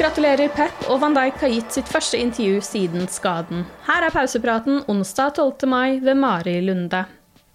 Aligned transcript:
Gratulerer 0.00 0.48
Pep, 0.56 0.86
og 0.88 1.02
Van 1.02 1.12
Dijk 1.12 1.42
har 1.42 1.50
gitt 1.52 1.74
sitt 1.76 1.88
første 1.92 2.16
intervju 2.16 2.60
siden 2.64 3.08
skaden. 3.12 3.66
Her 3.84 4.06
er 4.06 4.14
pausepraten 4.14 4.78
onsdag 4.88 5.34
12. 5.36 5.66
mai 5.68 5.98
ved 6.00 6.16
Mari 6.16 6.54
Lunde. 6.64 7.02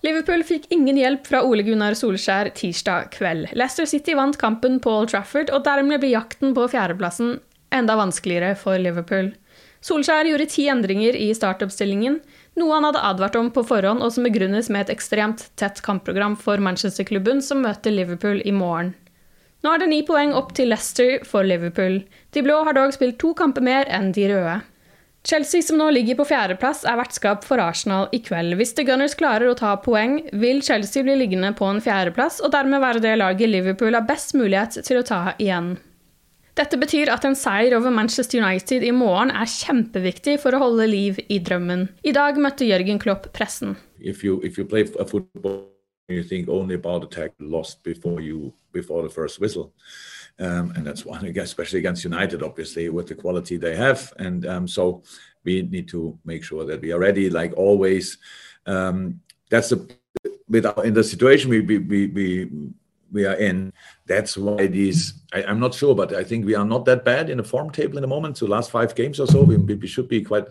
Liverpool 0.06 0.44
fikk 0.46 0.68
ingen 0.70 1.00
hjelp 1.00 1.26
fra 1.26 1.42
Ole 1.42 1.64
Gunnar 1.66 1.96
Solskjær 1.98 2.52
tirsdag 2.54 3.10
kveld. 3.16 3.48
Leicester 3.58 3.90
City 3.90 4.14
vant 4.14 4.38
kampen 4.38 4.78
på 4.84 4.94
Old 4.94 5.10
Trafford, 5.10 5.50
og 5.50 5.64
dermed 5.66 6.04
blir 6.04 6.14
jakten 6.14 6.54
på 6.54 6.68
fjerdeplassen 6.70 7.40
enda 7.74 7.96
vanskeligere 7.98 8.54
for 8.60 8.78
Liverpool. 8.78 9.32
Solskjær 9.86 10.30
gjorde 10.30 10.46
ti 10.54 10.68
endringer 10.70 11.18
i 11.18 11.32
startoppstillingen, 11.34 12.20
noe 12.62 12.78
han 12.78 12.86
hadde 12.86 13.02
advart 13.10 13.40
om 13.42 13.50
på 13.54 13.66
forhånd, 13.66 14.06
og 14.06 14.14
som 14.14 14.28
begrunnes 14.28 14.70
med 14.70 14.86
et 14.86 14.94
ekstremt 14.94 15.48
tett 15.58 15.82
kampprogram 15.86 16.38
for 16.38 16.62
Manchester-klubben, 16.62 17.42
som 17.42 17.66
møter 17.66 17.94
Liverpool 17.94 18.46
i 18.46 18.54
morgen. 18.54 18.94
Nå 19.66 19.72
er 19.74 19.82
det 19.82 19.90
ni 19.90 20.04
poeng 20.06 20.36
opp 20.38 20.52
til 20.54 20.70
Leicester 20.70 21.24
for 21.26 21.42
Liverpool. 21.48 22.04
De 22.38 22.42
blå 22.46 22.60
har 22.68 22.76
dog 22.78 22.92
spilt 22.94 23.18
to 23.18 23.32
kamper 23.34 23.64
mer 23.66 23.90
enn 23.90 24.12
de 24.14 24.28
røde. 24.30 24.60
Chelsea, 25.26 25.64
som 25.66 25.80
nå 25.82 25.88
ligger 25.90 26.20
på 26.20 26.28
fjerdeplass, 26.30 26.84
er 26.86 27.00
vertskap 27.00 27.42
for 27.48 27.58
Arsenal 27.58 28.06
i 28.14 28.20
kveld. 28.22 28.54
Hvis 28.60 28.76
The 28.78 28.86
Gunners 28.86 29.18
klarer 29.18 29.50
å 29.50 29.58
ta 29.58 29.72
poeng, 29.82 30.20
vil 30.38 30.62
Chelsea 30.62 31.02
bli 31.02 31.16
liggende 31.18 31.50
på 31.58 31.66
en 31.66 31.82
fjerdeplass, 31.82 32.44
og 32.46 32.54
dermed 32.54 32.84
være 32.84 33.02
det 33.02 33.16
laget 33.18 33.50
Liverpool 33.50 33.98
har 33.98 34.06
best 34.06 34.38
mulighet 34.38 34.78
til 34.86 35.02
å 35.02 35.06
ta 35.08 35.22
igjen. 35.40 35.74
Dette 36.56 36.78
betyr 36.78 37.10
at 37.10 37.26
en 37.26 37.34
seier 37.36 37.74
over 37.74 37.90
Manchester 37.90 38.46
United 38.46 38.86
i 38.86 38.94
morgen 38.94 39.34
er 39.34 39.50
kjempeviktig 39.50 40.38
for 40.46 40.54
å 40.54 40.62
holde 40.62 40.86
liv 40.94 41.18
i 41.26 41.42
drømmen. 41.42 41.90
I 42.06 42.14
dag 42.14 42.38
møtte 42.38 42.70
Jørgen 42.70 43.02
Klopp 43.02 43.32
pressen. 43.34 43.80
If 43.98 44.22
you, 44.24 44.38
if 44.46 44.60
you 44.62 44.70
you 46.08 46.24
think 46.24 46.48
only 46.50 46.76
about 46.76 47.04
attack 47.04 47.32
lost 47.40 47.84
before 47.84 48.22
you 48.22 48.54
before 48.72 49.02
the 49.02 49.10
first 49.10 49.40
whistle. 49.40 49.74
Um, 50.40 50.72
and 50.76 50.86
that's 50.86 51.06
one, 51.06 51.26
especially 51.38 51.80
against 51.80 52.04
United, 52.04 52.44
obviously, 52.44 52.90
with 52.90 53.08
the 53.08 53.16
quality 53.16 53.58
they 53.58 53.76
have. 53.76 54.14
And 54.18 54.46
um, 54.46 54.68
so 54.68 55.04
we 55.44 55.64
need 55.64 55.88
to 55.90 56.18
make 56.26 56.44
sure 56.44 56.66
that 56.66 56.82
we 56.82 56.92
are 56.92 57.00
ready, 57.00 57.30
like 57.30 57.54
always. 57.56 58.18
Um, 58.66 59.22
that's 59.50 59.70
the 59.70 59.90
with 60.48 60.66
our, 60.66 60.86
in 60.86 60.94
the 60.94 61.04
situation 61.04 61.50
we 61.50 61.62
we, 61.62 61.78
we, 61.80 62.08
we 62.08 62.52
we 63.16 63.26
are 63.26 63.34
in. 63.34 63.74
That's 64.06 64.38
why 64.38 64.68
these. 64.68 65.14
I, 65.34 65.42
am 65.44 65.60
not 65.60 65.74
sure, 65.74 65.96
but 65.96 66.14
I 66.14 66.24
think 66.24 66.46
we 66.46 66.54
are 66.54 66.66
not 66.66 66.86
that 66.86 67.04
bad 67.04 67.30
in 67.30 67.38
the 67.38 67.44
form 67.44 67.72
table 67.72 67.98
in 67.98 68.02
the 68.02 68.08
moment. 68.08 68.38
So 68.38 68.46
last 68.46 68.70
five 68.70 68.94
games 68.94 69.20
or 69.20 69.26
so, 69.26 69.42
we, 69.42 69.56
we 69.56 69.88
should 69.88 70.08
be 70.08 70.22
quite 70.22 70.46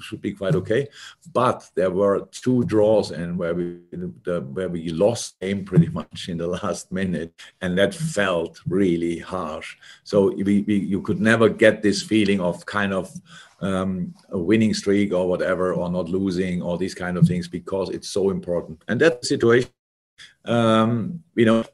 should 0.00 0.22
be 0.22 0.32
quite 0.32 0.54
okay. 0.54 0.88
But 1.34 1.68
there 1.74 1.90
were 1.90 2.26
two 2.30 2.64
draws 2.64 3.10
and 3.10 3.36
where 3.36 3.54
we 3.54 3.80
the, 3.90 4.40
where 4.52 4.68
we 4.68 4.88
lost 4.88 5.38
game 5.40 5.64
pretty 5.64 5.88
much 6.00 6.28
in 6.28 6.38
the 6.38 6.46
last 6.46 6.90
minute, 6.92 7.34
and 7.60 7.76
that 7.76 7.92
felt 7.94 8.60
really 8.66 9.18
harsh. 9.18 9.76
So 10.04 10.32
we, 10.32 10.62
we 10.62 10.76
you 10.76 11.02
could 11.02 11.20
never 11.20 11.48
get 11.48 11.82
this 11.82 12.02
feeling 12.02 12.40
of 12.40 12.64
kind 12.66 12.94
of 12.94 13.10
um, 13.60 14.14
a 14.30 14.38
winning 14.38 14.74
streak 14.74 15.12
or 15.12 15.28
whatever, 15.28 15.74
or 15.74 15.90
not 15.90 16.08
losing, 16.08 16.62
or 16.62 16.78
these 16.78 16.94
kind 16.94 17.16
of 17.16 17.26
things, 17.26 17.48
because 17.48 17.90
it's 17.90 18.08
so 18.08 18.30
important. 18.30 18.82
And 18.86 19.00
that 19.00 19.24
situation, 19.24 19.70
um, 20.44 21.22
you 21.34 21.46
know, 21.46 21.64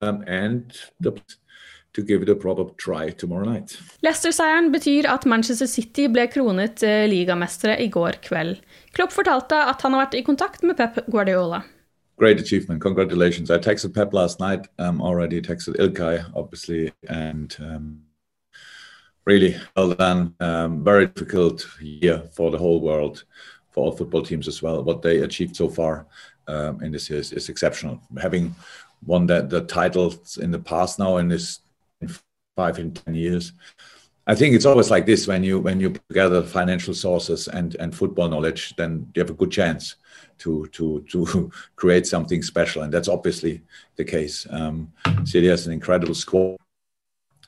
um, 0.00 0.22
and 0.26 0.76
the, 1.00 1.12
to 1.92 2.02
give 2.02 2.22
it 2.22 2.28
a 2.28 2.34
proper 2.34 2.64
try 2.76 3.10
tomorrow 3.10 3.44
night. 3.44 3.78
Leicester-seieren 4.02 4.70
betyr 4.72 5.06
at 5.06 5.26
Manchester 5.26 5.66
City 5.66 6.06
ble 6.06 6.28
kronet 6.28 6.82
uh, 6.82 7.06
ligamestere 7.10 7.78
i 7.80 7.88
går 7.88 8.20
kveld. 8.22 8.60
Klopp 8.94 9.12
fortalte 9.12 9.58
at 9.58 9.82
han 9.82 9.96
har 9.96 10.06
vært 10.06 10.18
i 10.18 10.24
kontakt 10.26 10.62
med 10.62 10.76
Pep 10.76 11.04
Guardiola. 11.10 11.64
Great 12.18 12.40
achievement. 12.40 12.82
Congratulations. 12.82 13.50
I 13.50 13.58
texted 13.58 13.94
Pep 13.94 14.12
last 14.12 14.40
night, 14.40 14.66
um, 14.78 15.00
already 15.00 15.40
texted 15.40 15.76
Ilkay, 15.78 16.24
obviously, 16.34 16.92
and 17.08 17.56
um, 17.60 18.00
really 19.24 19.56
well 19.76 19.94
done. 19.94 20.34
Um, 20.40 20.82
very 20.82 21.06
difficult 21.06 21.64
year 21.80 22.24
for 22.32 22.50
the 22.50 22.58
whole 22.58 22.80
world, 22.80 23.24
for 23.70 23.84
all 23.84 23.92
football 23.92 24.22
teams 24.22 24.48
as 24.48 24.62
well. 24.62 24.82
What 24.82 25.02
they 25.02 25.20
achieved 25.20 25.54
so 25.54 25.68
far 25.68 26.06
um, 26.48 26.82
in 26.82 26.90
this 26.90 27.08
year 27.08 27.20
is, 27.20 27.32
is 27.32 27.48
exceptional. 27.48 28.00
Having 28.20 28.54
won 29.04 29.26
that 29.26 29.50
the 29.50 29.62
titles 29.62 30.36
in 30.38 30.50
the 30.50 30.58
past 30.58 30.98
now 30.98 31.16
in 31.18 31.28
this 31.28 31.60
five 32.56 32.78
in 32.78 32.92
ten 32.92 33.14
years. 33.14 33.52
I 34.26 34.34
think 34.34 34.54
it's 34.54 34.66
always 34.66 34.90
like 34.90 35.06
this 35.06 35.26
when 35.26 35.42
you 35.42 35.58
when 35.58 35.80
you 35.80 35.94
gather 36.12 36.42
financial 36.42 36.94
sources 36.94 37.48
and 37.48 37.74
and 37.76 37.94
football 37.94 38.28
knowledge, 38.28 38.76
then 38.76 39.10
you 39.14 39.22
have 39.22 39.30
a 39.30 39.34
good 39.34 39.50
chance 39.50 39.96
to 40.38 40.66
to 40.72 41.04
to 41.08 41.50
create 41.76 42.06
something 42.06 42.42
special, 42.42 42.82
and 42.82 42.92
that's 42.92 43.08
obviously 43.08 43.62
the 43.96 44.04
case. 44.04 44.46
Um, 44.50 44.92
City 45.24 45.48
has 45.48 45.66
an 45.66 45.72
incredible 45.72 46.14
squad 46.14 46.58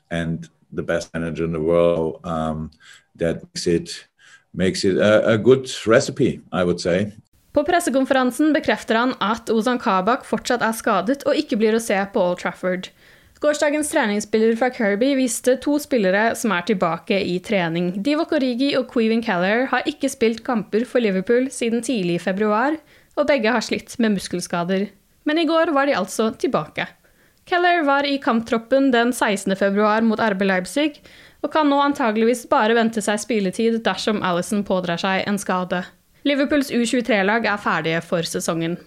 and 0.09 0.49
the 0.71 0.83
best 0.83 1.13
manager 1.13 1.45
in 1.45 1.51
the 1.51 1.61
world. 1.61 2.21
Um, 2.23 2.71
that 3.15 3.43
makes 3.43 3.67
it 3.67 4.07
makes 4.53 4.83
it 4.83 4.97
a, 4.97 5.33
a 5.33 5.37
good 5.37 5.69
recipe, 5.85 6.41
I 6.51 6.63
would 6.63 6.79
say. 6.79 7.13
På 7.51 7.63
pressekonferansen 7.67 8.53
bekrefter 8.55 8.95
han 8.95 9.15
at 9.19 9.49
Ozan 9.51 9.79
Kabak 9.81 10.23
fortsatt 10.27 10.63
er 10.63 10.75
skadet 10.75 11.25
og 11.27 11.35
ikke 11.35 11.57
blir 11.59 11.75
å 11.75 11.83
se 11.83 11.97
på 12.13 12.23
Old 12.23 12.39
Trafford. 12.39 12.87
Gårsdagens 13.41 13.89
treningsspiller 13.89 14.53
fra 14.55 14.69
Kirby 14.69 15.15
viste 15.17 15.55
to 15.63 15.79
spillere 15.81 16.35
som 16.37 16.53
er 16.53 16.63
tilbake 16.67 17.17
i 17.25 17.39
trening. 17.43 17.89
Divock 18.05 18.35
Origi 18.37 18.75
og 18.77 18.85
Queven 18.91 19.23
Keller 19.25 19.65
har 19.71 19.87
ikke 19.89 20.11
spilt 20.13 20.43
kamper 20.45 20.85
for 20.85 21.01
Liverpool 21.01 21.49
siden 21.51 21.81
tidlig 21.81 22.19
i 22.19 22.23
februar, 22.23 22.77
og 23.17 23.27
begge 23.27 23.51
har 23.51 23.65
slitt 23.65 23.97
med 23.99 24.13
muskelskader. 24.15 24.85
Men 25.25 25.41
i 25.41 25.47
går 25.49 25.73
var 25.73 25.89
de 25.89 25.97
altså 25.97 26.29
tilbake. 26.37 26.85
Keller 27.49 27.81
var 27.83 28.05
i 28.05 28.19
kamptroppen 28.21 28.91
den 28.93 29.09
16. 29.09 29.57
februar 29.57 30.05
mot 30.05 30.21
RB 30.21 30.45
Leipzig, 30.45 31.01
og 31.41 31.49
kan 31.51 31.65
nå 31.67 31.81
antageligvis 31.81 32.45
bare 32.49 32.77
vente 32.77 33.01
seg 33.01 33.19
spilletid 33.25 33.81
dersom 33.81 34.21
Alison 34.21 34.61
pådrar 34.63 35.01
seg 35.01 35.25
en 35.25 35.41
skade. 35.41 35.81
Liverpools 36.27 36.69
U23-lag 36.69 37.47
er 37.49 37.61
ferdige 37.61 38.01
for 38.05 38.27
sesongen. 38.27 38.77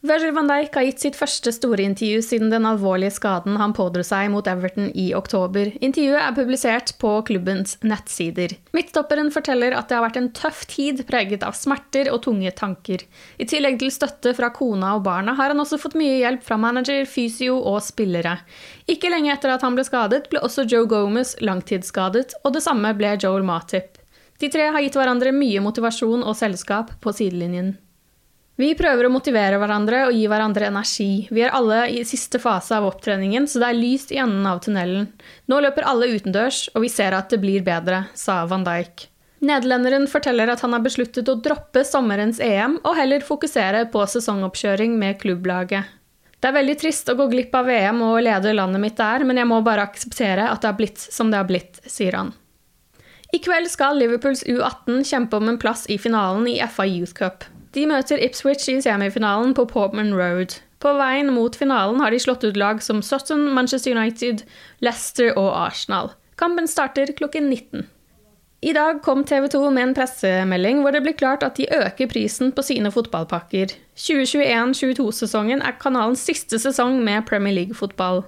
Virgil 0.00 0.32
van 0.32 0.46
Dijk 0.48 0.78
har 0.78 0.84
gitt 0.86 1.02
sitt 1.02 1.16
første 1.18 1.52
store 1.52 1.84
intervju 1.84 2.22
siden 2.24 2.48
den 2.48 2.64
alvorlige 2.64 3.12
skaden 3.18 3.58
han 3.60 3.74
pådro 3.76 4.00
seg 4.06 4.30
mot 4.32 4.46
Everton 4.48 4.86
i 4.96 5.10
oktober. 5.12 5.68
Intervjuet 5.84 6.22
er 6.22 6.38
publisert 6.38 6.94
på 7.02 7.10
klubbens 7.28 7.76
nettsider. 7.84 8.54
Midtstopperen 8.72 9.28
forteller 9.34 9.76
at 9.76 9.90
det 9.90 9.98
har 9.98 10.06
vært 10.06 10.16
en 10.22 10.30
tøff 10.32 10.64
tid 10.72 11.04
preget 11.04 11.44
av 11.44 11.52
smerter 11.58 12.08
og 12.14 12.22
tunge 12.24 12.54
tanker. 12.56 13.04
I 13.36 13.44
tillegg 13.52 13.76
til 13.84 13.92
støtte 13.92 14.32
fra 14.40 14.48
kona 14.56 14.94
og 14.96 15.04
barna 15.04 15.36
har 15.36 15.52
han 15.52 15.60
også 15.60 15.76
fått 15.84 16.00
mye 16.00 16.16
hjelp 16.22 16.48
fra 16.48 16.56
manager, 16.64 17.04
fysio 17.04 17.60
og 17.60 17.82
spillere. 17.84 18.38
Ikke 18.88 19.12
lenge 19.12 19.34
etter 19.36 19.52
at 19.52 19.68
han 19.68 19.76
ble 19.76 19.84
skadet, 19.84 20.30
ble 20.32 20.40
også 20.40 20.64
Joe 20.64 20.88
Gomez 20.88 21.36
langtidsskadet, 21.44 22.38
og 22.40 22.56
det 22.56 22.64
samme 22.64 22.96
ble 22.96 23.18
Joel 23.20 23.44
Matip. 23.44 23.99
De 24.40 24.48
tre 24.48 24.70
har 24.72 24.80
gitt 24.80 24.96
hverandre 24.96 25.34
mye 25.36 25.60
motivasjon 25.60 26.24
og 26.24 26.36
selskap 26.38 26.94
på 27.04 27.12
sidelinjen. 27.12 27.74
Vi 28.60 28.74
prøver 28.76 29.06
å 29.06 29.12
motivere 29.12 29.56
hverandre 29.60 30.02
og 30.08 30.16
gi 30.16 30.26
hverandre 30.28 30.66
energi. 30.68 31.26
Vi 31.32 31.44
er 31.44 31.54
alle 31.56 31.86
i 31.92 32.02
siste 32.08 32.40
fase 32.40 32.74
av 32.76 32.88
opptreningen, 32.90 33.46
så 33.48 33.60
det 33.62 33.70
er 33.70 33.78
lyst 33.78 34.12
i 34.12 34.18
enden 34.20 34.44
av 34.48 34.60
tunnelen. 34.64 35.06
Nå 35.48 35.60
løper 35.64 35.86
alle 35.88 36.10
utendørs, 36.12 36.66
og 36.74 36.84
vi 36.84 36.90
ser 36.92 37.16
at 37.16 37.32
det 37.32 37.40
blir 37.40 37.64
bedre, 37.64 38.02
sa 38.12 38.42
van 38.50 38.66
Dijk. 38.66 39.06
Nederlenderen 39.40 40.04
forteller 40.12 40.52
at 40.52 40.60
han 40.60 40.76
har 40.76 40.84
besluttet 40.84 41.28
å 41.32 41.38
droppe 41.40 41.86
sommerens 41.88 42.40
EM 42.44 42.76
og 42.82 42.98
heller 42.98 43.24
fokusere 43.24 43.86
på 43.92 44.04
sesongoppkjøring 44.12 44.98
med 45.00 45.16
klubblaget. 45.22 45.96
Det 46.40 46.48
er 46.48 46.56
veldig 46.56 46.76
trist 46.80 47.08
å 47.12 47.16
gå 47.16 47.28
glipp 47.32 47.56
av 47.56 47.68
VM 47.68 48.04
og 48.04 48.20
lede 48.24 48.52
landet 48.56 48.80
mitt 48.80 49.00
der, 49.00 49.24
men 49.24 49.40
jeg 49.40 49.48
må 49.48 49.60
bare 49.64 49.88
akseptere 49.88 50.48
at 50.48 50.60
det 50.60 50.68
har 50.68 50.76
blitt 50.76 51.00
som 51.00 51.32
det 51.32 51.40
har 51.40 51.48
blitt, 51.48 51.80
sier 51.88 52.16
han. 52.16 52.32
I 53.32 53.38
kveld 53.38 53.68
skal 53.70 53.98
Liverpools 54.00 54.42
U18 54.42 55.04
kjempe 55.06 55.38
om 55.38 55.48
en 55.48 55.58
plass 55.60 55.84
i 55.86 55.98
finalen 55.98 56.48
i 56.50 56.58
FA 56.66 56.86
Youth 56.88 57.14
Cup. 57.14 57.44
De 57.76 57.84
møter 57.86 58.18
Ipswich 58.18 58.66
i 58.72 58.80
semifinalen 58.82 59.54
på 59.54 59.68
Portman 59.70 60.10
Road. 60.18 60.56
På 60.82 60.96
veien 60.98 61.30
mot 61.34 61.54
finalen 61.54 62.00
har 62.02 62.10
de 62.10 62.18
slått 62.18 62.42
ut 62.42 62.58
lag 62.58 62.82
som 62.82 63.02
Sutton, 63.04 63.46
Manchester 63.54 63.94
United, 63.94 64.42
Leicester 64.82 65.30
og 65.36 65.52
Arsenal. 65.68 66.10
Kampen 66.40 66.66
starter 66.66 67.12
klokken 67.14 67.50
19. 67.52 67.86
I 68.60 68.72
dag 68.76 68.98
kom 69.04 69.22
TV 69.24 69.46
2 69.48 69.60
med 69.72 69.86
en 69.86 69.94
pressemelding 69.96 70.82
hvor 70.82 70.92
det 70.92 71.00
ble 71.04 71.14
klart 71.16 71.44
at 71.46 71.56
de 71.56 71.68
øker 71.72 72.10
prisen 72.10 72.50
på 72.52 72.64
sine 72.66 72.90
fotballpakker. 72.92 73.72
2021-22-sesongen 73.96 75.62
er 75.64 75.78
kanalens 75.80 76.26
siste 76.26 76.58
sesong 76.60 76.98
med 77.06 77.24
Premier 77.30 77.54
League-fotball. 77.56 78.24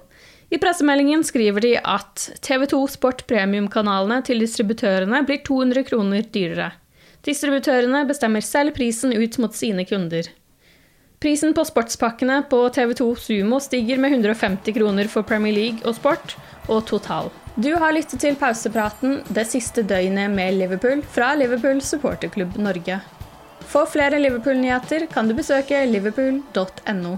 I 0.53 0.59
pressemeldingen 0.61 1.23
skriver 1.25 1.63
de 1.65 1.71
at 1.81 2.27
TV 2.45 2.67
2 2.69 2.79
Sport 2.93 3.23
premiumkanalene 3.29 4.19
til 4.27 4.43
distributørene 4.43 5.23
blir 5.25 5.41
200 5.47 5.81
kroner 5.87 6.27
dyrere. 6.35 6.67
Distributørene 7.25 8.03
bestemmer 8.05 8.45
selv 8.45 8.75
prisen 8.75 9.15
ut 9.17 9.39
mot 9.41 9.57
sine 9.57 9.85
kunder. 9.89 10.29
Prisen 11.23 11.55
på 11.57 11.63
sportspakkene 11.65 12.43
på 12.51 12.59
TV2 12.75 13.09
Sumo 13.23 13.57
stiger 13.63 13.97
med 14.03 14.13
150 14.19 14.77
kroner 14.77 15.09
for 15.09 15.25
Premier 15.25 15.55
League 15.57 15.87
og 15.89 15.97
sport, 15.97 16.37
og 16.67 16.85
total. 16.85 17.33
Du 17.57 17.71
har 17.79 17.95
lyttet 17.95 18.21
til 18.21 18.37
pausepraten 18.37 19.21
det 19.33 19.47
siste 19.49 19.81
døgnet 19.89 20.29
med 20.37 20.59
Liverpool 20.59 21.01
fra 21.15 21.33
Liverpool 21.39 21.81
supporterklubb 21.81 22.59
Norge. 22.61 23.01
For 23.73 23.89
flere 23.89 24.21
Liverpool-nyheter 24.21 25.09
kan 25.09 25.31
du 25.31 25.39
besøke 25.39 25.81
liverpool.no. 25.89 27.17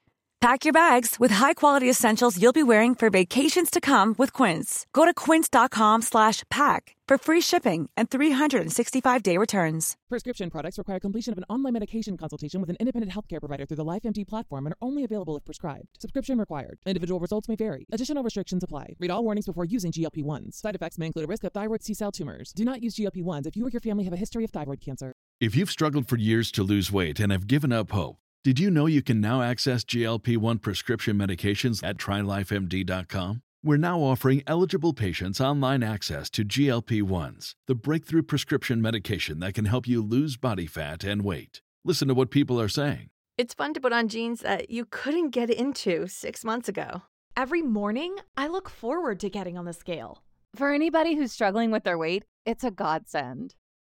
Pack 0.41 0.65
your 0.65 0.73
bags 0.73 1.19
with 1.19 1.29
high-quality 1.29 1.87
essentials 1.87 2.41
you'll 2.41 2.51
be 2.51 2.63
wearing 2.63 2.95
for 2.95 3.11
vacations 3.11 3.69
to 3.69 3.79
come 3.79 4.15
with 4.17 4.33
Quince. 4.33 4.87
Go 4.91 5.05
to 5.05 5.13
quince.com 5.13 6.01
slash 6.01 6.41
pack 6.49 6.95
for 7.07 7.19
free 7.19 7.41
shipping 7.41 7.91
and 7.95 8.09
365-day 8.09 9.37
returns. 9.37 9.95
Prescription 10.09 10.49
products 10.49 10.79
require 10.79 10.99
completion 10.99 11.31
of 11.31 11.37
an 11.37 11.43
online 11.47 11.73
medication 11.73 12.17
consultation 12.17 12.59
with 12.59 12.71
an 12.71 12.75
independent 12.79 13.11
healthcare 13.11 13.39
provider 13.39 13.67
through 13.67 13.77
the 13.77 13.85
LifeMD 13.85 14.27
platform 14.27 14.65
and 14.65 14.73
are 14.73 14.77
only 14.81 15.03
available 15.03 15.37
if 15.37 15.45
prescribed. 15.45 15.89
Subscription 15.99 16.39
required. 16.39 16.79
Individual 16.87 17.19
results 17.19 17.47
may 17.47 17.55
vary. 17.55 17.85
Additional 17.91 18.23
restrictions 18.23 18.63
apply. 18.63 18.95
Read 18.97 19.11
all 19.11 19.23
warnings 19.23 19.45
before 19.45 19.65
using 19.65 19.91
GLP-1s. 19.91 20.55
Side 20.55 20.73
effects 20.73 20.97
may 20.97 21.05
include 21.05 21.25
a 21.25 21.27
risk 21.27 21.43
of 21.43 21.51
thyroid 21.51 21.83
C-cell 21.83 22.11
tumors. 22.11 22.51
Do 22.51 22.65
not 22.65 22.81
use 22.81 22.95
GLP-1s 22.95 23.45
if 23.45 23.55
you 23.55 23.67
or 23.67 23.69
your 23.69 23.79
family 23.79 24.05
have 24.05 24.13
a 24.13 24.17
history 24.17 24.43
of 24.43 24.49
thyroid 24.49 24.81
cancer. 24.81 25.13
If 25.39 25.55
you've 25.55 25.69
struggled 25.69 26.07
for 26.07 26.17
years 26.17 26.51
to 26.53 26.63
lose 26.63 26.91
weight 26.91 27.19
and 27.19 27.31
have 27.31 27.45
given 27.45 27.71
up 27.71 27.91
hope, 27.91 28.17
did 28.43 28.59
you 28.59 28.71
know 28.71 28.87
you 28.87 29.03
can 29.03 29.21
now 29.21 29.43
access 29.43 29.83
GLP 29.83 30.35
1 30.35 30.57
prescription 30.57 31.15
medications 31.15 31.83
at 31.83 31.97
trylifemd.com? 31.97 33.43
We're 33.63 33.77
now 33.77 33.99
offering 33.99 34.41
eligible 34.47 34.93
patients 34.93 35.39
online 35.39 35.83
access 35.83 36.27
to 36.31 36.43
GLP 36.43 37.03
1s, 37.03 37.53
the 37.67 37.75
breakthrough 37.75 38.23
prescription 38.23 38.81
medication 38.81 39.39
that 39.41 39.53
can 39.53 39.65
help 39.65 39.87
you 39.87 40.01
lose 40.01 40.37
body 40.37 40.65
fat 40.65 41.03
and 41.03 41.21
weight. 41.23 41.61
Listen 41.85 42.07
to 42.07 42.15
what 42.15 42.31
people 42.31 42.59
are 42.59 42.67
saying. 42.67 43.11
It's 43.37 43.53
fun 43.53 43.75
to 43.75 43.79
put 43.79 43.93
on 43.93 44.07
jeans 44.07 44.39
that 44.39 44.71
you 44.71 44.85
couldn't 44.89 45.29
get 45.29 45.51
into 45.51 46.07
six 46.07 46.43
months 46.43 46.67
ago. 46.67 47.03
Every 47.37 47.61
morning, 47.61 48.15
I 48.35 48.47
look 48.47 48.69
forward 48.69 49.19
to 49.19 49.29
getting 49.29 49.55
on 49.55 49.65
the 49.65 49.73
scale. 49.73 50.23
For 50.55 50.73
anybody 50.73 51.13
who's 51.13 51.31
struggling 51.31 51.69
with 51.69 51.83
their 51.83 51.97
weight, 51.97 52.23
it's 52.43 52.63
a 52.63 52.71
godsend. 52.71 53.53